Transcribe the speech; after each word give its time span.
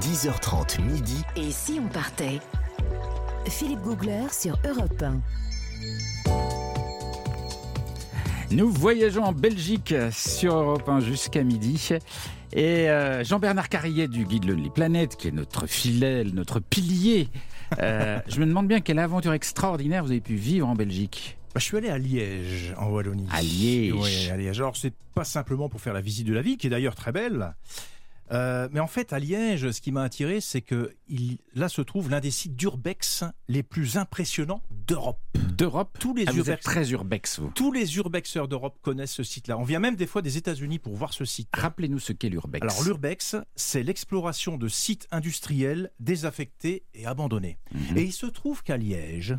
10h30 0.00 0.82
midi. 0.82 1.22
Et 1.36 1.50
si 1.50 1.80
on 1.82 1.88
partait? 1.88 2.40
Philippe 3.46 3.80
Googler 3.80 4.26
sur 4.30 4.58
Europe 4.68 5.02
1. 5.02 5.20
Nous 8.50 8.70
voyageons 8.70 9.24
en 9.24 9.32
Belgique 9.32 9.94
sur 10.10 10.54
Europe 10.54 10.86
1 10.86 11.00
jusqu'à 11.00 11.42
midi. 11.42 11.90
Et 12.52 12.90
euh, 12.90 13.24
Jean-Bernard 13.24 13.70
Carrier 13.70 14.06
du 14.06 14.26
guide 14.26 14.44
Lonely 14.44 14.68
Planet, 14.68 15.16
qui 15.16 15.28
est 15.28 15.32
notre 15.32 15.66
fidèle, 15.66 16.34
notre 16.34 16.60
pilier, 16.60 17.28
euh, 17.80 18.20
je 18.28 18.38
me 18.38 18.46
demande 18.46 18.68
bien 18.68 18.80
quelle 18.80 18.98
aventure 18.98 19.32
extraordinaire 19.32 20.04
vous 20.04 20.10
avez 20.10 20.20
pu 20.20 20.34
vivre 20.34 20.68
en 20.68 20.74
Belgique. 20.74 21.38
Bah, 21.54 21.60
je 21.60 21.64
suis 21.64 21.76
allé 21.78 21.88
à 21.88 21.96
Liège, 21.96 22.74
en 22.76 22.90
Wallonie. 22.90 23.28
À 23.32 23.40
Liège. 23.40 23.94
Oui, 23.94 24.28
à 24.30 24.36
Liège. 24.36 24.60
Alors, 24.60 24.76
c'est 24.76 24.92
pas 25.14 25.24
simplement 25.24 25.70
pour 25.70 25.80
faire 25.80 25.94
la 25.94 26.02
visite 26.02 26.26
de 26.26 26.34
la 26.34 26.42
ville, 26.42 26.58
qui 26.58 26.66
est 26.66 26.70
d'ailleurs 26.70 26.94
très 26.94 27.12
belle. 27.12 27.54
Euh, 28.32 28.68
mais 28.72 28.80
en 28.80 28.86
fait, 28.86 29.12
à 29.12 29.18
Liège, 29.18 29.70
ce 29.70 29.80
qui 29.80 29.92
m'a 29.92 30.02
attiré, 30.02 30.40
c'est 30.40 30.62
que 30.62 30.94
il, 31.08 31.38
là 31.54 31.68
se 31.68 31.80
trouve 31.82 32.10
l'un 32.10 32.20
des 32.20 32.30
sites 32.30 32.56
d'urbex 32.56 33.24
les 33.48 33.62
plus 33.62 33.96
impressionnants 33.96 34.62
d'Europe. 34.70 35.20
D'Europe 35.56 35.96
Tous 36.00 36.14
les 36.14 36.24
Ah, 36.26 36.32
vous 36.32 36.40
êtes 36.40 36.46
urbex, 36.46 36.64
très 36.64 36.90
urbex, 36.90 37.38
vous. 37.40 37.50
tous 37.54 37.72
les 37.72 37.96
urbexeurs 37.96 38.48
d'Europe 38.48 38.78
connaissent 38.82 39.12
ce 39.12 39.22
site-là. 39.22 39.56
On 39.58 39.62
vient 39.62 39.78
même 39.78 39.96
des 39.96 40.06
fois 40.06 40.22
des 40.22 40.36
États-Unis 40.36 40.78
pour 40.78 40.94
voir 40.96 41.12
ce 41.12 41.24
site. 41.24 41.48
Rappelez-nous 41.54 41.98
ce 41.98 42.12
qu'est 42.12 42.28
l'urbex. 42.28 42.62
Alors 42.62 42.82
l'urbex, 42.84 43.36
c'est 43.54 43.82
l'exploration 43.82 44.58
de 44.58 44.68
sites 44.68 45.06
industriels 45.10 45.92
désaffectés 46.00 46.84
et 46.94 47.06
abandonnés. 47.06 47.58
Mhm. 47.72 47.96
Et 47.98 48.02
il 48.02 48.12
se 48.12 48.26
trouve 48.26 48.62
qu'à 48.62 48.76
Liège, 48.76 49.36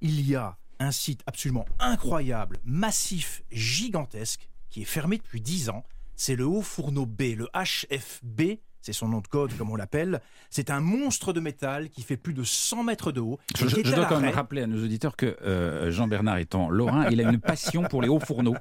il 0.00 0.26
y 0.26 0.36
a 0.36 0.58
un 0.78 0.92
site 0.92 1.22
absolument 1.26 1.66
incroyable, 1.78 2.58
massif, 2.64 3.42
gigantesque, 3.50 4.48
qui 4.68 4.82
est 4.82 4.86
fermé 4.86 5.16
depuis 5.18 5.40
10 5.40 5.70
ans. 5.70 5.84
C'est 6.16 6.34
le 6.36 6.46
Haut 6.46 6.62
Fourneau 6.62 7.06
B, 7.06 7.22
le 7.36 7.46
HFB, 7.54 8.58
c'est 8.80 8.92
son 8.92 9.08
nom 9.08 9.20
de 9.20 9.26
code 9.26 9.52
comme 9.58 9.70
on 9.70 9.76
l'appelle. 9.76 10.20
C'est 10.48 10.70
un 10.70 10.80
monstre 10.80 11.32
de 11.32 11.40
métal 11.40 11.88
qui 11.90 12.02
fait 12.02 12.16
plus 12.16 12.34
de 12.34 12.42
100 12.44 12.84
mètres 12.84 13.10
de 13.12 13.20
haut. 13.20 13.38
Je, 13.58 13.66
je- 13.68 13.94
dois 13.94 14.06
quand 14.06 14.20
même 14.20 14.32
rappeler 14.34 14.62
à 14.62 14.66
nos 14.66 14.82
auditeurs 14.82 15.16
que 15.16 15.36
euh, 15.42 15.90
Jean-Bernard 15.90 16.38
étant 16.38 16.70
lorrain, 16.70 17.08
il 17.10 17.20
a 17.20 17.28
une 17.30 17.40
passion 17.40 17.82
pour 17.82 18.00
les 18.00 18.08
hauts 18.08 18.20
fourneaux, 18.20 18.54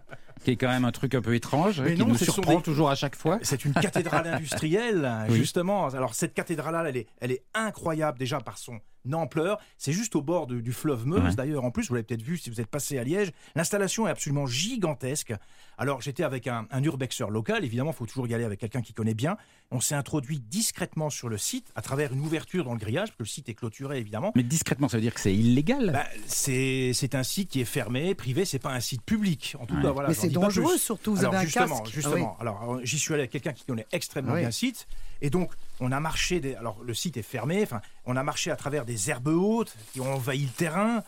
qui 0.46 0.52
est 0.52 0.56
quand 0.56 0.70
même 0.70 0.86
un 0.86 0.92
truc 0.92 1.14
un 1.16 1.22
peu 1.22 1.36
étrange, 1.36 1.82
Mais 1.82 1.96
qui 1.96 2.00
non, 2.00 2.08
nous 2.08 2.16
surprend 2.18 2.56
des- 2.58 2.62
toujours 2.62 2.90
à 2.90 2.96
chaque 2.96 3.16
fois. 3.16 3.40
C'est 3.42 3.66
une 3.66 3.74
cathédrale 3.74 4.28
industrielle, 4.34 5.12
Oui. 5.30 5.36
justement. 5.38 5.88
Alors 5.90 6.14
cette 6.16 6.34
cathédrale, 6.34 6.86
elle 6.88 6.98
est, 6.98 7.08
elle 7.20 7.32
est 7.32 7.44
incroyable 7.54 8.18
déjà 8.18 8.40
par 8.40 8.58
son 8.58 8.80
ampleur. 9.14 9.60
C'est 9.78 9.92
juste 9.92 10.16
au 10.16 10.22
bord 10.24 10.48
de- 10.48 10.60
du 10.62 10.72
fleuve 10.72 11.06
Meuse, 11.06 11.22
Ouais. 11.24 11.36
d'ailleurs. 11.36 11.64
En 11.64 11.70
plus, 11.70 11.88
vous 11.90 11.94
l'avez 11.94 12.04
peut-être 12.06 12.24
vu 12.24 12.38
si 12.38 12.50
vous 12.50 12.60
êtes 12.60 12.68
passé 12.68 12.98
à 12.98 13.04
Liège. 13.04 13.32
L'installation 13.56 14.08
est 14.08 14.10
absolument 14.12 14.48
gigantesque. 14.48 15.34
Alors 15.78 16.02
j'étais 16.02 16.24
avec 16.24 16.48
un, 16.48 16.68
un 16.72 16.84
urbexeur 16.84 17.30
local. 17.30 17.64
Évidemment, 17.66 17.92
il 17.92 17.96
faut 17.96 18.06
toujours 18.08 18.28
y 18.28 18.34
aller 18.34 18.46
avec 18.46 18.60
quelqu'un 18.60 18.82
qui 18.82 18.94
connaît 18.94 19.14
bien. 19.14 19.38
On 19.72 19.80
s'est 19.80 19.94
introduit 19.96 20.40
discrètement 20.40 21.10
sur 21.12 21.28
le 21.30 21.38
site 21.38 21.72
à 21.76 21.82
travers 21.82 22.14
une 22.14 22.22
ouverture 22.22 22.64
dans 22.64 22.74
le 22.74 22.80
grillage, 22.80 23.10
parce 23.10 23.18
que 23.18 23.24
le 23.24 23.28
site 23.28 23.50
est 23.50 23.54
clôturé 23.56 24.00
évidemment. 24.00 24.32
Mais 24.36 24.44
discrètement, 24.44 24.88
ça 24.88 24.98
veut 24.98 25.02
dire 25.02 25.14
que 25.14 25.20
c'est 25.20 25.36
illégal? 25.36 25.92
Bah, 25.92 26.06
c'est 26.28 27.14
un 27.16 27.24
site 27.24 27.50
qui 27.50 27.62
est 27.62 27.66
fermé, 27.66 28.16
privé, 28.16 28.46
c'est 28.46 28.60
pas 28.60 28.72
un 28.74 28.80
site 28.80 29.02
public. 29.04 29.56
En 29.60 29.66
tout 29.66 29.76
Ouais. 29.76 29.82
cas, 29.84 29.92
voilà. 29.92 30.10
Mais 30.10 30.16
c'est 30.16 30.30
dangereux 30.42 30.72
plus. 30.74 30.80
surtout, 30.80 31.14
vous 31.14 31.20
Alors, 31.20 31.34
avez 31.34 31.44
un 31.44 31.46
justement, 31.46 31.80
casque. 31.82 31.94
Justement, 31.94 32.38
alors 32.40 32.74
euh, 32.76 32.80
j'y 32.84 33.00
suis 33.00 33.14
allé 33.14 33.22
avec 33.24 33.32
quelqu'un 33.32 33.54
qui 33.54 33.66
connaît 33.66 33.88
extrêmement 33.92 34.32
Ah 34.32 34.36
oui. 34.36 34.40
bien 34.42 34.50
le 34.50 34.54
site, 34.54 34.88
et 35.22 35.30
donc 35.30 35.52
on 35.80 35.92
a 35.92 36.00
marché. 36.00 36.40
Des, 36.40 36.56
alors 36.56 36.78
le 36.84 36.94
site 36.94 37.18
est 37.18 37.22
fermé. 37.24 37.64
Enfin, 37.64 37.82
on 38.06 38.16
a 38.16 38.24
marché 38.24 38.52
à 38.52 38.56
travers 38.56 38.86
des 38.86 39.10
herbes 39.10 39.28
hautes 39.28 39.76
qui 39.94 40.02
ont 40.02 40.14
envahi 40.14 40.42
le 40.44 40.50
terrain. 40.52 41.04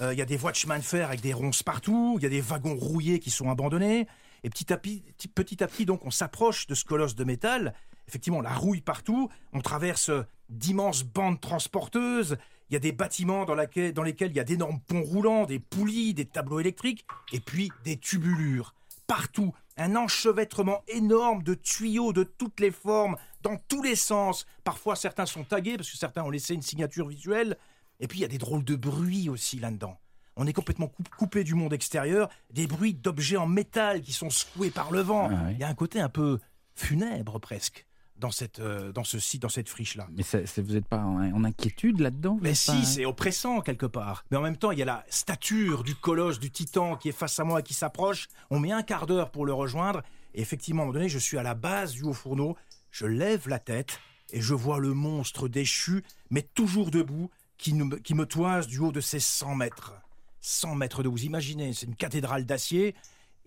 Euh, 0.00 0.12
Il 0.12 0.18
y 0.18 0.22
a 0.22 0.26
des 0.26 0.36
voies 0.36 0.52
de 0.52 0.56
chemin 0.56 0.78
de 0.78 0.84
fer 0.84 1.08
avec 1.08 1.20
des 1.20 1.32
ronces 1.32 1.62
partout. 1.62 2.14
Il 2.18 2.22
y 2.22 2.26
a 2.26 2.30
des 2.30 2.40
wagons 2.40 2.74
rouillés 2.76 3.18
qui 3.18 3.30
sont 3.30 3.50
abandonnés. 3.50 4.06
Et 4.44 4.50
petit 4.50 4.72
à 4.72 4.76
petit, 4.76 5.02
petit 5.34 5.62
à 5.62 5.68
petit, 5.68 5.84
donc 5.86 6.04
on 6.04 6.10
s'approche 6.10 6.66
de 6.66 6.74
ce 6.74 6.84
colosse 6.84 7.14
de 7.14 7.24
métal. 7.24 7.74
Effectivement, 8.08 8.40
la 8.40 8.52
rouille 8.54 8.80
partout. 8.80 9.28
On 9.52 9.60
traverse 9.60 10.08
euh, 10.08 10.22
d'immenses 10.48 11.02
bandes 11.04 11.40
transporteuses. 11.40 12.36
Il 12.72 12.76
y 12.76 12.76
a 12.76 12.80
des 12.80 12.92
bâtiments 12.92 13.44
dans, 13.44 13.54
laquelle- 13.54 13.92
dans 13.92 14.02
lesquels 14.02 14.30
il 14.30 14.36
y 14.36 14.40
a 14.40 14.44
d'énormes 14.44 14.80
ponts 14.80 15.02
roulants, 15.02 15.44
des 15.44 15.58
poulies, 15.58 16.14
des 16.14 16.24
tableaux 16.24 16.58
électriques, 16.58 17.04
et 17.30 17.38
puis 17.38 17.70
des 17.84 17.98
tubulures. 17.98 18.74
Partout, 19.06 19.52
un 19.76 19.94
enchevêtrement 19.94 20.82
énorme 20.88 21.42
de 21.42 21.52
tuyaux 21.52 22.14
de 22.14 22.24
toutes 22.24 22.60
les 22.60 22.70
formes, 22.70 23.16
dans 23.42 23.58
tous 23.68 23.82
les 23.82 23.94
sens. 23.94 24.46
Parfois, 24.64 24.96
certains 24.96 25.26
sont 25.26 25.44
tagués 25.44 25.76
parce 25.76 25.90
que 25.90 25.98
certains 25.98 26.22
ont 26.22 26.30
laissé 26.30 26.54
une 26.54 26.62
signature 26.62 27.08
visuelle. 27.08 27.58
Et 28.00 28.08
puis, 28.08 28.20
il 28.20 28.22
y 28.22 28.24
a 28.24 28.28
des 28.28 28.38
drôles 28.38 28.64
de 28.64 28.74
bruits 28.74 29.28
aussi 29.28 29.58
là-dedans. 29.58 29.98
On 30.36 30.46
est 30.46 30.54
complètement 30.54 30.86
coup- 30.86 31.02
coupé 31.18 31.44
du 31.44 31.54
monde 31.54 31.74
extérieur, 31.74 32.30
des 32.54 32.66
bruits 32.66 32.94
d'objets 32.94 33.36
en 33.36 33.46
métal 33.46 34.00
qui 34.00 34.14
sont 34.14 34.30
secoués 34.30 34.70
par 34.70 34.90
le 34.92 35.00
vent. 35.00 35.28
Ah 35.30 35.42
oui. 35.48 35.52
Il 35.52 35.58
y 35.58 35.64
a 35.64 35.68
un 35.68 35.74
côté 35.74 36.00
un 36.00 36.08
peu 36.08 36.38
funèbre 36.74 37.38
presque 37.38 37.86
dans, 38.22 38.30
cette, 38.30 38.60
euh, 38.60 38.90
dans 38.92 39.04
ce 39.04 39.18
site, 39.18 39.42
dans 39.42 39.48
cette 39.50 39.68
friche-là. 39.68 40.06
Mais 40.12 40.22
ça- 40.22 40.46
c'est- 40.46 40.62
vous 40.62 40.72
n'êtes 40.72 40.86
pas 40.88 41.00
en, 41.04 41.20
en 41.34 41.44
inquiétude 41.44 42.00
là-dedans 42.00 42.38
Mais 42.40 42.54
si, 42.54 42.70
pas- 42.70 42.82
c'est 42.84 43.04
oppressant 43.04 43.60
quelque 43.60 43.84
part. 43.86 44.24
Mais 44.30 44.36
en 44.38 44.40
même 44.40 44.56
temps, 44.56 44.70
il 44.70 44.78
y 44.78 44.82
a 44.82 44.86
la 44.86 45.04
stature 45.10 45.82
du 45.82 45.94
colosse, 45.94 46.38
du 46.40 46.50
titan 46.50 46.96
qui 46.96 47.10
est 47.10 47.12
face 47.12 47.38
à 47.38 47.44
moi 47.44 47.60
et 47.60 47.62
qui 47.62 47.74
s'approche. 47.74 48.28
On 48.50 48.58
met 48.60 48.72
un 48.72 48.82
quart 48.82 49.06
d'heure 49.06 49.30
pour 49.30 49.44
le 49.44 49.52
rejoindre. 49.52 50.02
Et 50.34 50.40
effectivement, 50.40 50.82
à 50.82 50.84
un 50.84 50.86
moment 50.86 50.94
donné, 50.98 51.08
je 51.10 51.18
suis 51.18 51.36
à 51.36 51.42
la 51.42 51.54
base 51.54 51.92
du 51.92 52.04
haut 52.04 52.14
fourneau. 52.14 52.56
Je 52.90 53.06
lève 53.06 53.48
la 53.48 53.58
tête 53.58 54.00
et 54.32 54.40
je 54.40 54.54
vois 54.54 54.78
le 54.78 54.94
monstre 54.94 55.48
déchu, 55.48 56.02
mais 56.30 56.42
toujours 56.42 56.90
debout, 56.90 57.28
qui, 57.58 57.74
nous- 57.74 57.90
qui 58.00 58.14
me 58.14 58.24
toise 58.24 58.66
du 58.66 58.78
haut 58.78 58.92
de 58.92 59.00
ses 59.00 59.20
100 59.20 59.54
mètres. 59.56 59.92
100 60.40 60.74
mètres 60.74 61.02
de. 61.02 61.08
Vous 61.08 61.24
imaginez, 61.24 61.72
c'est 61.74 61.86
une 61.86 61.94
cathédrale 61.96 62.46
d'acier. 62.46 62.94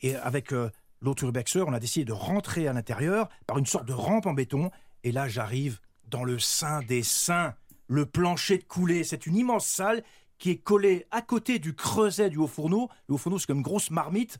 Et 0.02 0.16
avec 0.16 0.52
euh, 0.53 0.69
l'autre 1.05 1.23
urbexeur, 1.23 1.67
on 1.67 1.73
a 1.73 1.79
décidé 1.79 2.05
de 2.05 2.13
rentrer 2.13 2.67
à 2.67 2.73
l'intérieur 2.73 3.29
par 3.47 3.57
une 3.57 3.66
sorte 3.66 3.88
de 3.88 3.93
rampe 3.93 4.25
en 4.25 4.33
béton. 4.33 4.71
Et 5.03 5.11
là, 5.11 5.27
j'arrive 5.27 5.79
dans 6.07 6.23
le 6.23 6.39
sein 6.39 6.81
des 6.81 7.03
saints, 7.03 7.53
le 7.88 8.05
plancher 8.05 8.57
de 8.57 8.63
coulée. 8.63 9.03
C'est 9.03 9.25
une 9.25 9.38
immense 9.38 9.67
salle 9.67 10.03
qui 10.38 10.49
est 10.51 10.57
collée 10.57 11.05
à 11.11 11.21
côté 11.21 11.59
du 11.59 11.73
creuset 11.73 12.29
du 12.29 12.38
haut 12.38 12.47
fourneau. 12.47 12.89
Le 13.07 13.15
haut 13.15 13.17
fourneau, 13.17 13.39
c'est 13.39 13.47
comme 13.47 13.57
une 13.57 13.63
grosse 13.63 13.91
marmite. 13.91 14.39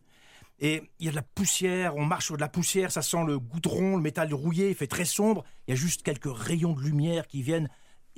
Et 0.60 0.84
il 1.00 1.06
y 1.06 1.08
a 1.10 1.12
de 1.12 1.16
la 1.16 1.22
poussière, 1.22 1.96
on 1.98 2.06
marche 2.06 2.26
sur 2.26 2.36
de 2.36 2.42
la 2.42 2.48
poussière, 2.48 2.92
ça 2.92 3.02
sent 3.02 3.24
le 3.28 3.38
goudron, 3.40 3.98
le 3.98 4.02
métal 4.02 4.34
rouillé, 4.34 4.70
il 4.70 4.76
fait 4.76 4.88
très 4.88 5.06
sombre. 5.06 5.44
Il 5.68 5.72
y 5.72 5.74
a 5.74 5.76
juste 5.76 6.02
quelques 6.02 6.34
rayons 6.34 6.74
de 6.74 6.82
lumière 6.82 7.28
qui 7.28 7.42
viennent 7.42 7.70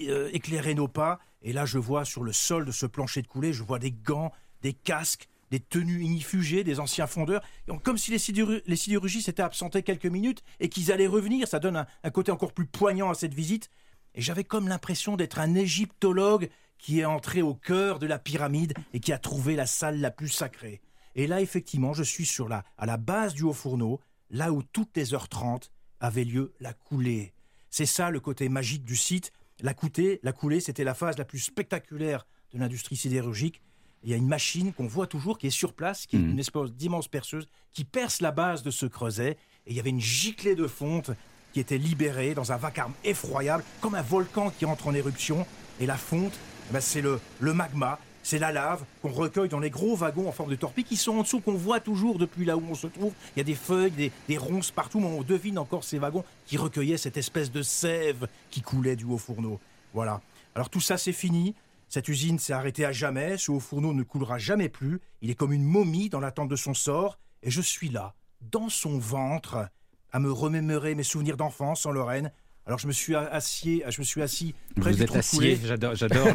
euh, 0.01 0.29
éclairer 0.33 0.75
nos 0.75 0.87
pas. 0.87 1.19
Et 1.41 1.51
là, 1.51 1.65
je 1.65 1.79
vois 1.79 2.05
sur 2.05 2.23
le 2.23 2.31
sol 2.31 2.65
de 2.65 2.71
ce 2.71 2.85
plancher 2.85 3.21
de 3.23 3.27
coulée, 3.27 3.53
je 3.53 3.63
vois 3.63 3.79
des 3.79 3.91
gants, 3.91 4.31
des 4.61 4.73
casques, 4.73 5.27
des 5.51 5.59
tenues 5.59 6.01
inifugées, 6.03 6.63
des 6.63 6.79
anciens 6.79 7.07
fondeurs. 7.07 7.41
Comme 7.83 7.97
si 7.97 8.11
les, 8.11 8.17
sidéru- 8.17 8.61
les 8.65 8.75
sidérurgies 8.75 9.21
s'étaient 9.21 9.43
absentés 9.43 9.83
quelques 9.83 10.05
minutes 10.05 10.43
et 10.59 10.69
qu'ils 10.69 10.91
allaient 10.91 11.07
revenir. 11.07 11.47
Ça 11.47 11.59
donne 11.59 11.77
un, 11.77 11.87
un 12.03 12.09
côté 12.09 12.31
encore 12.31 12.53
plus 12.53 12.65
poignant 12.65 13.09
à 13.09 13.13
cette 13.15 13.33
visite. 13.33 13.69
Et 14.15 14.21
j'avais 14.21 14.43
comme 14.43 14.67
l'impression 14.67 15.15
d'être 15.15 15.39
un 15.39 15.55
égyptologue 15.55 16.49
qui 16.77 16.99
est 16.99 17.05
entré 17.05 17.41
au 17.41 17.53
cœur 17.55 17.99
de 17.99 18.07
la 18.07 18.19
pyramide 18.19 18.73
et 18.93 18.99
qui 18.99 19.13
a 19.13 19.17
trouvé 19.17 19.55
la 19.55 19.65
salle 19.65 19.99
la 19.99 20.11
plus 20.11 20.29
sacrée. 20.29 20.81
Et 21.15 21.27
là, 21.27 21.41
effectivement, 21.41 21.93
je 21.93 22.03
suis 22.03 22.25
sur 22.25 22.47
la, 22.47 22.63
à 22.77 22.85
la 22.85 22.97
base 22.97 23.33
du 23.33 23.43
haut 23.43 23.53
fourneau, 23.53 23.99
là 24.29 24.51
où 24.51 24.61
toutes 24.61 24.95
les 24.95 25.13
heures 25.13 25.29
30 25.29 25.71
avait 25.99 26.23
lieu 26.23 26.53
la 26.59 26.73
coulée. 26.73 27.33
C'est 27.69 27.85
ça 27.87 28.11
le 28.11 28.19
côté 28.19 28.49
magique 28.49 28.83
du 28.85 28.95
site. 28.95 29.31
La, 29.61 29.73
coûtée, 29.73 30.19
la 30.21 30.33
coulée, 30.33 30.59
c'était 30.59 30.83
la 30.83 30.93
phase 30.93 31.17
la 31.17 31.25
plus 31.25 31.39
spectaculaire 31.39 32.27
de 32.53 32.59
l'industrie 32.59 32.95
sidérurgique. 32.95 33.61
Il 34.07 34.11
y 34.11 34.13
a 34.13 34.17
une 34.17 34.27
machine 34.29 34.71
qu'on 34.71 34.87
voit 34.87 35.05
toujours 35.05 35.37
qui 35.37 35.47
est 35.47 35.49
sur 35.49 35.73
place, 35.73 36.05
qui 36.05 36.15
est 36.15 36.19
Mhm. 36.19 36.31
une 36.31 36.39
espèce 36.39 36.71
d'immense 36.71 37.09
perceuse, 37.09 37.45
qui 37.73 37.83
perce 37.83 38.21
la 38.21 38.31
base 38.31 38.63
de 38.63 38.71
ce 38.71 38.85
creuset. 38.85 39.31
Et 39.65 39.71
il 39.71 39.75
y 39.75 39.81
avait 39.81 39.89
une 39.89 39.99
giclée 39.99 40.55
de 40.55 40.65
fonte 40.65 41.11
qui 41.51 41.59
était 41.59 41.77
libérée 41.77 42.33
dans 42.33 42.53
un 42.53 42.55
vacarme 42.57 42.93
effroyable, 43.03 43.65
comme 43.81 43.95
un 43.95 44.01
volcan 44.01 44.49
qui 44.57 44.63
entre 44.63 44.87
en 44.87 44.93
éruption. 44.93 45.45
Et 45.81 45.85
la 45.85 45.97
fonte, 45.97 46.31
eh 46.69 46.73
ben, 46.73 46.79
c'est 46.79 47.01
le, 47.01 47.19
le 47.41 47.53
magma, 47.53 47.99
c'est 48.23 48.39
la 48.39 48.53
lave 48.53 48.85
qu'on 49.01 49.11
recueille 49.11 49.49
dans 49.49 49.59
les 49.59 49.69
gros 49.69 49.97
wagons 49.97 50.29
en 50.29 50.31
forme 50.31 50.51
de 50.51 50.55
torpille 50.55 50.85
qui 50.85 50.95
sont 50.95 51.17
en 51.17 51.23
dessous, 51.23 51.41
qu'on 51.41 51.55
voit 51.55 51.81
toujours 51.81 52.17
depuis 52.17 52.45
là 52.45 52.55
où 52.55 52.63
on 52.69 52.75
se 52.75 52.87
trouve. 52.87 53.11
Il 53.35 53.39
y 53.39 53.41
a 53.41 53.43
des 53.43 53.55
feuilles, 53.55 53.91
des, 53.91 54.13
des 54.29 54.37
ronces 54.37 54.71
partout, 54.71 55.01
mais 55.01 55.07
on 55.07 55.21
devine 55.21 55.57
encore 55.59 55.83
ces 55.83 55.97
wagons 55.99 56.23
qui 56.45 56.55
recueillaient 56.55 56.95
cette 56.95 57.17
espèce 57.17 57.51
de 57.51 57.61
sève 57.61 58.29
qui 58.51 58.61
coulait 58.61 58.95
du 58.95 59.03
haut 59.03 59.17
fourneau. 59.17 59.59
Voilà. 59.93 60.21
Alors 60.55 60.69
tout 60.69 60.79
ça, 60.79 60.97
c'est 60.97 61.11
fini. 61.11 61.55
Cette 61.89 62.07
usine 62.07 62.37
s'est 62.39 62.53
arrêtée 62.53 62.85
à 62.85 62.91
jamais. 62.91 63.37
Ce 63.37 63.51
haut 63.51 63.59
fourneau 63.59 63.93
ne 63.93 64.03
coulera 64.03 64.37
jamais 64.37 64.69
plus. 64.69 64.99
Il 65.21 65.29
est 65.29 65.35
comme 65.35 65.53
une 65.53 65.63
momie 65.63 66.09
dans 66.09 66.19
l'attente 66.19 66.49
de 66.49 66.55
son 66.55 66.73
sort. 66.73 67.17
Et 67.43 67.51
je 67.51 67.61
suis 67.61 67.89
là, 67.89 68.13
dans 68.41 68.69
son 68.69 68.97
ventre, 68.99 69.69
à 70.11 70.19
me 70.19 70.31
remémorer 70.31 70.95
mes 70.95 71.03
souvenirs 71.03 71.37
d'enfance 71.37 71.85
en 71.85 71.91
Lorraine. 71.91 72.31
Alors 72.65 72.79
je 72.79 72.87
me 72.87 72.91
suis 72.91 73.15
assis, 73.15 73.81
je 73.87 74.01
me 74.01 74.03
suis 74.03 74.21
assis 74.21 74.53
près 74.75 74.91
Vous 74.91 74.97
du 74.97 75.03
êtes 75.03 75.29
coulé. 75.29 75.57
j'adore, 75.63 75.95
j'adore 75.95 76.27
le, 76.27 76.33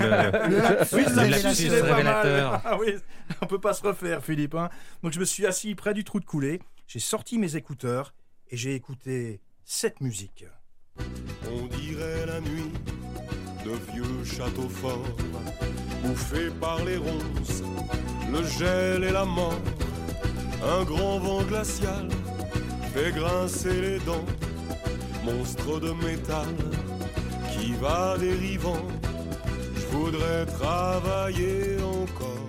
Oui, 0.96 1.04
le 1.06 1.14
mal. 1.14 1.34
révélateur. 1.34 2.62
Ah 2.64 2.78
oui, 2.78 2.94
on 3.42 3.46
peut 3.46 3.60
pas 3.60 3.74
se 3.74 3.82
refaire, 3.82 4.24
Philippe. 4.24 4.54
hein. 4.54 4.70
Donc 5.02 5.12
je 5.12 5.20
me 5.20 5.26
suis 5.26 5.44
assis 5.46 5.74
près 5.74 5.92
du 5.92 6.04
trou 6.04 6.20
de 6.20 6.24
coulée, 6.24 6.60
j'ai 6.86 7.00
sorti 7.00 7.36
mes 7.36 7.56
écouteurs 7.56 8.14
et 8.50 8.56
j'ai 8.56 8.74
écouté 8.74 9.42
cette 9.66 10.00
musique. 10.00 10.46
On 11.50 11.66
dirait 11.66 12.24
la 12.24 12.40
nuit 12.40 12.70
de 13.72 13.92
vieux 13.92 14.24
châteaux 14.24 14.68
forts, 14.68 15.16
bouffés 16.02 16.50
par 16.60 16.84
les 16.84 16.96
ronces, 16.96 17.62
le 18.30 18.42
gel 18.44 19.04
et 19.04 19.12
la 19.12 19.24
mort. 19.24 19.62
Un 20.62 20.84
grand 20.84 21.18
vent 21.18 21.42
glacial 21.42 22.08
fait 22.94 23.12
grincer 23.12 23.80
les 23.80 23.98
dents, 24.00 24.26
monstre 25.24 25.80
de 25.80 25.92
métal 25.92 26.48
qui 27.52 27.72
va 27.74 28.16
dérivant. 28.18 28.82
Je 29.74 29.96
voudrais 29.96 30.46
travailler 30.46 31.76
encore, 31.82 32.48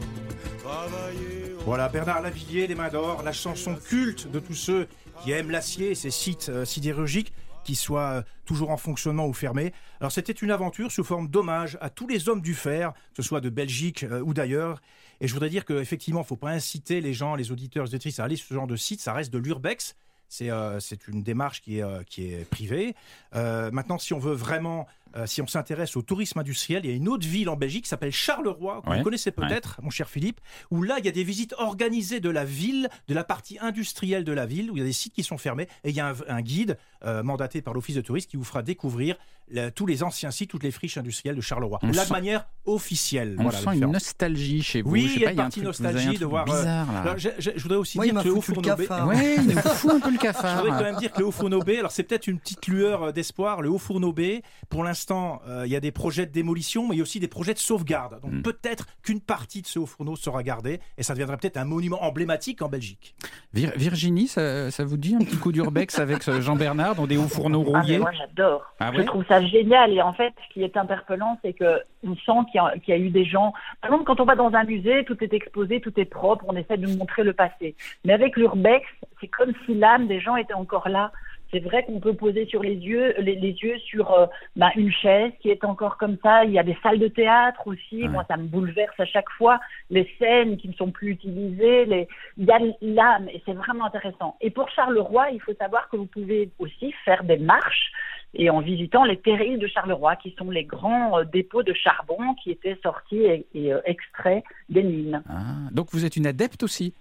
travailler. 0.63 1.55
Voilà, 1.65 1.87
Bernard 1.87 2.21
Lavillier, 2.21 2.67
Les 2.67 2.75
Mains 2.75 2.89
d'Or, 2.89 3.23
la 3.23 3.31
chanson 3.31 3.75
culte 3.75 4.29
de 4.29 4.39
tous 4.39 4.55
ceux 4.55 4.87
qui 5.23 5.31
aiment 5.31 5.51
l'acier, 5.51 5.95
ces 5.95 6.11
sites 6.11 6.49
euh, 6.49 6.65
sidérurgiques 6.65 7.33
qui 7.63 7.75
soient 7.75 8.19
euh, 8.19 8.21
toujours 8.45 8.69
en 8.69 8.77
fonctionnement 8.77 9.27
ou 9.27 9.33
fermés. 9.33 9.73
Alors 9.99 10.11
c'était 10.11 10.33
une 10.33 10.51
aventure 10.51 10.91
sous 10.91 11.03
forme 11.03 11.27
d'hommage 11.27 11.77
à 11.81 11.89
tous 11.89 12.07
les 12.07 12.29
hommes 12.29 12.41
du 12.41 12.53
fer, 12.53 12.93
que 13.15 13.21
ce 13.21 13.27
soit 13.27 13.41
de 13.41 13.49
Belgique 13.49 14.03
euh, 14.03 14.21
ou 14.21 14.33
d'ailleurs. 14.33 14.81
Et 15.21 15.27
je 15.27 15.33
voudrais 15.33 15.49
dire 15.49 15.65
qu'effectivement, 15.65 16.21
il 16.21 16.23
ne 16.23 16.27
faut 16.27 16.35
pas 16.35 16.51
inciter 16.51 17.01
les 17.01 17.13
gens, 17.13 17.35
les 17.35 17.51
auditeurs, 17.51 17.85
les 17.85 17.91
auditrices 17.91 18.19
à 18.19 18.25
aller 18.25 18.35
sur 18.35 18.47
ce 18.47 18.53
genre 18.53 18.67
de 18.67 18.75
site, 18.75 18.99
ça 18.99 19.13
reste 19.13 19.31
de 19.31 19.37
l'urbex. 19.37 19.95
C'est 20.27 20.49
euh, 20.49 20.79
une 21.07 21.21
démarche 21.21 21.61
qui 21.61 21.79
est, 21.79 22.49
privée. 22.49 22.95
Maintenant, 23.33 23.99
si 23.99 24.13
on 24.13 24.19
veut 24.19 24.33
vraiment, 24.33 24.87
euh, 25.15 25.25
si 25.25 25.41
on 25.41 25.47
s'intéresse 25.47 25.95
au 25.95 26.01
tourisme 26.01 26.39
industriel, 26.39 26.81
il 26.85 26.89
y 26.89 26.93
a 26.93 26.95
une 26.95 27.07
autre 27.09 27.27
ville 27.27 27.49
en 27.49 27.55
Belgique 27.55 27.83
qui 27.83 27.89
s'appelle 27.89 28.11
Charleroi, 28.11 28.81
que 28.83 28.89
Ouais, 28.89 28.97
vous 28.97 29.03
connaissez 29.03 29.31
peut-être, 29.31 29.79
mon 29.83 29.89
cher 29.89 30.09
Philippe, 30.09 30.39
où 30.71 30.81
là, 30.83 30.95
il 30.99 31.05
y 31.05 31.07
a 31.07 31.11
des 31.11 31.23
visites 31.23 31.53
organisées 31.57 32.19
de 32.19 32.29
la 32.29 32.45
ville, 32.45 32.89
de 33.07 33.13
la 33.13 33.23
partie 33.23 33.57
industrielle 33.59 34.23
de 34.23 34.31
la 34.31 34.45
ville, 34.45 34.71
où 34.71 34.75
il 34.77 34.79
y 34.79 34.83
a 34.83 34.85
des 34.85 34.93
sites 34.93 35.13
qui 35.13 35.23
sont 35.23 35.37
fermés, 35.37 35.67
et 35.83 35.89
il 35.89 35.95
y 35.95 35.99
a 35.99 36.09
un, 36.09 36.15
un 36.27 36.41
guide 36.41 36.77
euh, 37.05 37.21
mandaté 37.23 37.61
par 37.61 37.73
l'Office 37.73 37.95
de 37.95 38.01
tourisme 38.01 38.29
qui 38.29 38.37
vous 38.37 38.43
fera 38.43 38.61
découvrir 38.63 39.15
la- 39.49 39.71
tous 39.71 39.85
les 39.85 40.03
anciens 40.03 40.31
sites, 40.31 40.49
toutes 40.49 40.63
les 40.63 40.71
friches 40.71 40.97
industrielles 40.97 41.35
de 41.35 41.41
Charleroi. 41.41 41.79
On 41.83 41.87
là, 41.87 41.93
sent- 42.03 42.07
de 42.07 42.11
manière 42.13 42.45
officielle. 42.65 43.35
On 43.39 43.43
voilà 43.43 43.59
sent 43.59 43.73
une 43.73 43.91
nostalgie 43.91 44.63
chez 44.63 44.81
vous. 44.81 44.89
Oui, 44.91 45.01
Je 45.03 45.07
sais 45.07 45.15
il 45.15 45.21
y 45.21 45.25
a 45.27 45.31
une 45.31 45.39
un 45.39 45.43
partie 45.43 45.59
un 45.59 45.63
nostalgie 45.63 46.17
de 46.17 46.25
voir, 46.25 46.49
euh, 46.49 46.55
Bizarre, 46.59 46.91
là. 46.93 47.01
Alors, 47.01 47.17
je, 47.17 47.29
je- 47.39 47.51
je 47.55 47.61
voudrais 47.61 47.77
aussi 47.77 47.97
Moi, 47.97 48.05
dire 48.07 48.21
que 48.23 48.27
le 48.27 48.33
haut 48.33 48.41
foutu 48.41 48.59
le 48.61 48.63
fourneau 48.65 48.83
B- 48.83 48.87
cafard. 48.87 49.07
Ouais, 49.07 49.35
il 49.37 49.51
fout 49.59 49.91
un 49.91 49.99
peu 49.99 50.09
le 50.09 50.15
Je 50.17 50.21
cafard. 50.21 50.55
voudrais 50.63 50.77
quand 50.77 50.83
même 50.83 50.95
dire 50.97 51.11
que 51.11 51.19
le 51.19 51.25
haut 51.25 51.31
fourneau 51.31 51.59
B, 51.59 51.69
alors 51.77 51.91
c'est 51.91 52.03
peut-être 52.03 52.27
une 52.27 52.39
petite 52.39 52.65
lueur 52.67 53.11
d'espoir, 53.13 53.61
le 53.61 53.69
haut 53.69 53.77
fourneau 53.77 54.13
B, 54.13 54.21
pour 54.69 54.83
l'instant, 54.83 55.02
euh, 55.11 55.63
il 55.65 55.71
y 55.71 55.75
a 55.75 55.79
des 55.79 55.91
projets 55.91 56.25
de 56.25 56.31
démolition, 56.31 56.87
mais 56.87 56.95
il 56.95 56.97
y 56.99 57.01
a 57.01 57.03
aussi 57.03 57.19
des 57.19 57.27
projets 57.27 57.53
de 57.53 57.59
sauvegarde. 57.59 58.19
Donc 58.21 58.31
Mm. 58.31 58.41
peut-être 58.41 58.85
qu'une 59.03 59.19
partie 59.21 59.61
de 59.61 59.67
ce 59.67 59.79
haut 59.79 59.85
fourneau 59.85 60.15
sera 60.15 60.43
gardée, 60.43 60.79
et 60.97 61.03
ça 61.03 61.13
deviendrait 61.13 61.37
peut-être 61.37 61.57
un 61.57 61.65
monument 61.65 62.03
emblématique 62.03 62.61
en 62.61 62.69
Belgique. 62.69 63.15
Vir- 63.53 63.73
Virginie, 63.77 64.27
ça, 64.27 64.71
ça 64.71 64.83
vous 64.85 64.97
dit 64.97 65.15
un 65.15 65.19
petit 65.23 65.37
coup 65.37 65.51
d'urbex 65.51 65.99
avec 65.99 66.23
Jean 66.41 66.55
Bernard 66.55 66.95
dans 66.95 67.07
des 67.07 67.17
hauts 67.17 67.27
fourneaux 67.27 67.63
Ah, 67.73 67.79
rouillés 67.81 67.99
moi 67.99 68.11
j'adore. 68.11 68.63
Ah 68.79 68.91
je 68.95 69.01
trouve 69.03 69.25
ça 69.27 69.41
génial 69.45 69.91
et 69.93 70.01
en 70.01 70.13
fait 70.13 70.33
ce 70.47 70.53
qui 70.53 70.63
est 70.63 70.75
interpellant 70.77 71.37
c'est 71.43 71.53
que 71.53 71.81
on 72.05 72.15
sent 72.15 72.45
qu'il 72.51 72.55
y, 72.55 72.59
a- 72.59 72.77
qu'il 72.79 72.93
y 72.93 72.97
a 72.97 72.99
eu 72.99 73.09
des 73.09 73.25
gens. 73.25 73.53
Par 73.81 73.89
exemple 73.91 74.03
quand 74.05 74.19
on 74.19 74.25
va 74.25 74.35
dans 74.35 74.53
un 74.53 74.63
musée 74.63 75.03
tout 75.05 75.17
est 75.23 75.33
exposé, 75.33 75.79
tout 75.81 75.93
est 75.99 76.05
propre, 76.05 76.45
on 76.47 76.55
essaie 76.55 76.77
de 76.77 76.87
nous 76.87 76.97
montrer 76.97 77.23
le 77.23 77.33
passé. 77.33 77.75
Mais 78.05 78.13
avec 78.13 78.35
l'urbex 78.37 78.85
c'est 79.21 79.27
comme 79.27 79.53
si 79.65 79.73
l'âme 79.75 80.07
des 80.07 80.19
gens 80.19 80.35
était 80.35 80.53
encore 80.53 80.89
là. 80.89 81.11
C'est 81.53 81.59
vrai 81.59 81.85
qu'on 81.85 81.99
peut 81.99 82.15
poser 82.15 82.47
sur 82.47 82.63
les 82.63 82.73
yeux 82.73 83.13
les, 83.19 83.35
les 83.35 83.51
yeux 83.51 83.77
sur 83.79 84.11
euh, 84.11 84.25
bah, 84.55 84.71
une 84.75 84.91
chaise 84.91 85.31
qui 85.39 85.49
est 85.49 85.63
encore 85.63 85.97
comme 85.97 86.17
ça. 86.23 86.43
Il 86.45 86.51
y 86.51 86.59
a 86.59 86.63
des 86.63 86.77
salles 86.81 86.99
de 86.99 87.07
théâtre 87.07 87.67
aussi. 87.67 88.01
Ouais. 88.01 88.07
Moi 88.09 88.25
ça 88.27 88.37
me 88.37 88.47
bouleverse 88.47 88.99
à 88.99 89.05
chaque 89.05 89.29
fois 89.37 89.59
les 89.91 90.09
scènes 90.17 90.57
qui 90.57 90.67
ne 90.67 90.73
sont 90.73 90.89
plus 90.89 91.11
utilisées. 91.11 91.85
Les... 91.85 92.07
Il 92.37 92.45
y 92.45 92.51
a 92.51 92.59
l'âme 92.81 93.29
et 93.29 93.41
c'est 93.45 93.53
vraiment 93.53 93.85
intéressant. 93.85 94.35
Et 94.41 94.49
pour 94.49 94.67
Charleroi 94.71 95.29
il 95.31 95.39
faut 95.39 95.53
savoir 95.53 95.87
que 95.89 95.95
vous 95.95 96.07
pouvez 96.07 96.49
aussi 96.57 96.91
faire 97.05 97.23
des 97.23 97.37
marches 97.37 97.91
et 98.35 98.49
en 98.49 98.61
visitant 98.61 99.03
les 99.03 99.17
terrils 99.17 99.59
de 99.59 99.67
Charleroi, 99.67 100.15
qui 100.15 100.35
sont 100.37 100.49
les 100.49 100.63
grands 100.63 101.19
euh, 101.19 101.23
dépôts 101.23 101.63
de 101.63 101.73
charbon 101.73 102.33
qui 102.43 102.51
étaient 102.51 102.77
sortis 102.81 103.19
et, 103.19 103.45
et, 103.53 103.73
euh, 103.73 103.79
extraits 103.85 104.43
des 104.69 104.83
mines. 104.83 105.21
Ah, 105.29 105.69
Donc 105.71 105.89
vous 105.91 106.05
êtes 106.05 106.15
une 106.15 106.25
adepte 106.25 106.63
aussi 106.63 106.93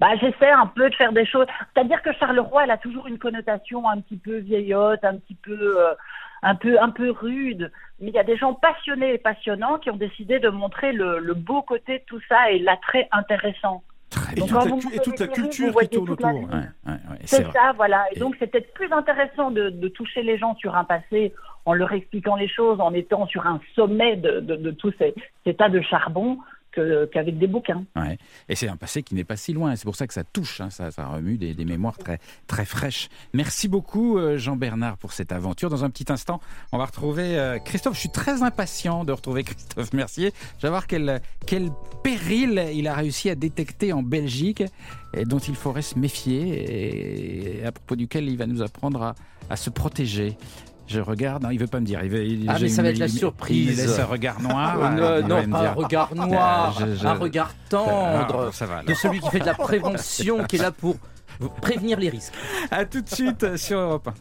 Bah, 0.00 0.08
j'essaie 0.20 0.50
un 0.50 0.66
peu 0.66 0.88
de 0.90 0.94
faire 0.94 1.12
des 1.12 1.26
choses. 1.26 1.46
C'est-à-dire 1.74 2.02
que 2.02 2.12
Charleroi, 2.12 2.64
elle 2.64 2.70
a 2.70 2.78
toujours 2.78 3.06
une 3.06 3.18
connotation 3.18 3.88
un 3.88 4.00
petit 4.00 4.16
peu 4.16 4.36
vieillotte, 4.38 5.04
un 5.04 5.16
petit 5.16 5.34
peu, 5.34 5.74
euh, 5.78 5.94
un 6.42 6.54
peu, 6.54 6.80
un 6.80 6.90
peu 6.90 7.10
rude. 7.10 7.70
Mais 8.00 8.08
il 8.08 8.14
y 8.14 8.18
a 8.18 8.24
des 8.24 8.36
gens 8.36 8.54
passionnés 8.54 9.14
et 9.14 9.18
passionnants 9.18 9.78
qui 9.78 9.90
ont 9.90 9.96
décidé 9.96 10.38
de 10.40 10.48
montrer 10.48 10.92
le, 10.92 11.18
le 11.18 11.34
beau 11.34 11.62
côté 11.62 11.98
de 12.00 12.04
tout 12.06 12.20
ça 12.28 12.50
et 12.50 12.58
l'attrait 12.58 13.08
intéressant. 13.12 13.82
Et. 14.36 14.40
Donc, 14.40 14.48
toute 14.48 14.84
la 14.84 14.94
et 14.94 14.98
toute 15.00 15.18
la 15.20 15.26
culture 15.28 15.74
qui 15.80 15.88
tourne 15.88 16.10
autour. 16.10 16.28
Ouais, 16.28 16.42
ouais, 16.86 16.92
ouais, 16.92 17.18
C'est 17.24 17.42
vrai. 17.42 17.52
ça, 17.52 17.72
voilà. 17.74 18.04
Et 18.12 18.16
Et- 18.16 18.20
donc, 18.20 18.36
c'est 18.38 18.46
peut-être 18.48 18.72
plus 18.74 18.92
intéressant 18.92 19.50
de, 19.50 19.70
de 19.70 19.88
toucher 19.88 20.22
les 20.22 20.38
gens 20.38 20.54
sur 20.56 20.76
un 20.76 20.84
passé 20.84 21.32
en 21.66 21.72
leur 21.72 21.92
expliquant 21.92 22.36
les 22.36 22.46
choses, 22.48 22.80
en 22.80 22.92
étant 22.92 23.26
sur 23.26 23.46
un 23.46 23.60
sommet 23.74 24.16
de, 24.16 24.40
de, 24.40 24.56
de 24.56 24.70
tous 24.70 24.92
ces, 24.98 25.14
ces 25.44 25.54
tas 25.54 25.68
de 25.70 25.80
charbon 25.80 26.38
qu'avec 26.74 27.38
des 27.38 27.46
bouquins. 27.46 27.84
Ouais. 27.96 28.18
Et 28.48 28.54
c'est 28.54 28.68
un 28.68 28.76
passé 28.76 29.02
qui 29.02 29.14
n'est 29.14 29.24
pas 29.24 29.36
si 29.36 29.52
loin. 29.52 29.74
C'est 29.76 29.84
pour 29.84 29.96
ça 29.96 30.06
que 30.06 30.14
ça 30.14 30.24
touche, 30.24 30.60
hein, 30.60 30.70
ça, 30.70 30.90
remue 31.06 31.36
des, 31.36 31.64
mémoires 31.64 31.98
très, 31.98 32.18
très 32.46 32.64
fraîches. 32.64 33.08
Merci 33.32 33.68
beaucoup, 33.68 34.18
euh, 34.18 34.36
Jean-Bernard, 34.36 34.98
pour 34.98 35.12
cette 35.12 35.32
aventure. 35.32 35.70
Dans 35.70 35.84
un 35.84 35.90
petit 35.90 36.10
instant, 36.12 36.40
on 36.72 36.78
va 36.78 36.86
retrouver 36.86 37.38
euh, 37.38 37.58
Christophe. 37.58 37.94
Je 37.94 38.00
suis 38.00 38.10
très 38.10 38.42
impatient 38.42 39.04
de 39.04 39.12
retrouver 39.12 39.44
Christophe 39.44 39.92
Mercier. 39.92 40.32
Je 40.58 40.62
vais 40.62 40.70
voir 40.70 40.86
quel, 40.86 41.20
quel 41.46 41.70
péril 42.02 42.70
il 42.72 42.88
a 42.88 42.94
réussi 42.94 43.30
à 43.30 43.34
détecter 43.34 43.92
en 43.92 44.02
Belgique 44.02 44.62
et 45.16 45.24
dont 45.24 45.38
il 45.38 45.54
faudrait 45.54 45.82
se 45.82 45.98
méfier 45.98 47.60
et 47.60 47.64
à 47.64 47.72
propos 47.72 47.96
duquel 47.96 48.28
il 48.28 48.36
va 48.36 48.46
nous 48.46 48.62
apprendre 48.62 49.14
à 49.50 49.56
se 49.56 49.70
protéger. 49.70 50.36
Je 50.86 51.00
regarde, 51.00 51.42
non, 51.42 51.50
il 51.50 51.58
veut 51.58 51.66
pas 51.66 51.80
me 51.80 51.86
dire. 51.86 52.00
Il 52.04 52.10
veut, 52.10 52.24
il- 52.24 52.48
Ah, 52.48 52.56
mais 52.60 52.68
ça 52.68 52.82
va 52.82 52.88
être 52.90 52.98
la 52.98 53.08
surprise. 53.08 53.70
Il 53.70 53.76
laisse 53.76 53.98
un 53.98 54.04
regard 54.04 54.40
noir. 54.42 54.76
Il 55.22 55.26
non, 55.26 55.48
pas 55.50 55.68
un 55.68 55.72
regard 55.72 56.14
noir, 56.14 56.76
je- 56.78 56.94
je- 56.94 57.06
un 57.06 57.14
regard 57.14 57.50
Ah, 57.52 57.64
tendre 57.70 58.50
ça 58.52 58.66
va. 58.66 58.82
de 58.82 58.92
celui 58.94 59.20
qui 59.20 59.30
fait 59.30 59.38
de 59.40 59.46
la 59.46 59.54
prévention, 59.54 60.44
qui 60.44 60.56
est 60.56 60.62
là 60.62 60.70
pour 60.70 60.96
prévenir 61.62 61.98
les 61.98 62.10
risques. 62.10 62.34
À 62.70 62.84
tout 62.84 63.00
de 63.00 63.08
suite 63.08 63.56
sur 63.56 63.78
Europe 63.78 64.08
1. 64.08 64.12